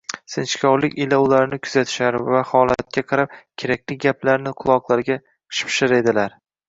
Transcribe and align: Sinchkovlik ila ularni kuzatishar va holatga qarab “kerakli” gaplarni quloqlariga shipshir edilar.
Sinchkovlik 0.35 0.95
ila 1.03 1.17
ularni 1.25 1.59
kuzatishar 1.67 2.17
va 2.35 2.41
holatga 2.53 3.03
qarab 3.11 3.35
“kerakli” 3.65 3.99
gaplarni 4.07 4.55
quloqlariga 4.63 5.19
shipshir 5.59 5.95
edilar. 6.01 6.35